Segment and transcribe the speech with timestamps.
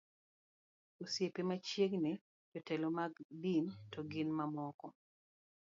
[1.03, 2.11] osiepe machiegni,
[2.53, 4.87] jotelo mag din to gi mamoko